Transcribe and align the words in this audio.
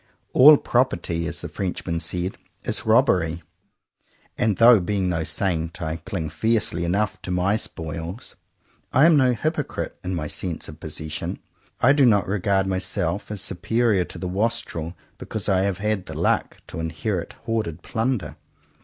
*'A11 0.33 0.63
proper 0.63 0.95
ty," 0.95 1.13
as 1.25 1.41
the 1.41 1.47
Frenchman 1.47 1.99
said, 1.99 2.35
"is 2.63 2.87
robbery;" 2.87 3.43
and 4.35 4.57
though, 4.57 4.79
being 4.79 5.07
no 5.07 5.23
saint, 5.23 5.79
I 5.79 5.97
cling 5.97 6.31
fiercely 6.31 6.85
enough 6.85 7.21
to 7.21 7.29
my 7.29 7.55
spoils, 7.55 8.35
I 8.91 9.05
am 9.05 9.15
no 9.15 9.33
hypocrite 9.33 9.99
in 10.03 10.15
my 10.15 10.25
sense 10.25 10.67
of 10.67 10.79
possession. 10.79 11.37
I 11.81 11.93
do 11.93 12.07
not 12.07 12.27
regard 12.27 12.65
myself 12.65 13.29
as 13.29 13.41
superior 13.41 14.03
to 14.05 14.17
the 14.17 14.27
wastrel 14.27 14.97
because 15.19 15.47
I 15.47 15.59
have 15.65 15.77
had 15.77 16.07
the 16.07 16.17
luck 16.19 16.57
to 16.69 16.79
inherit 16.79 17.33
hoarded 17.45 17.83
plunder. 17.83 18.37